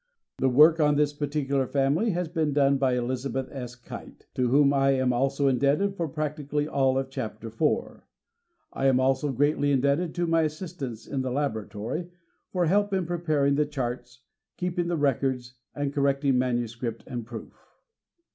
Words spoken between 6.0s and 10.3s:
prac tically all of Chapter IV. I am also greatly indebted to